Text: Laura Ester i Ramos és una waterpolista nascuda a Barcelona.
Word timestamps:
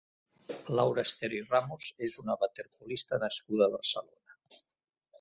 Laura 0.79 1.03
Ester 1.07 1.29
i 1.41 1.43
Ramos 1.51 1.91
és 2.09 2.17
una 2.25 2.39
waterpolista 2.47 3.23
nascuda 3.29 3.71
a 3.71 3.75
Barcelona. 3.79 4.43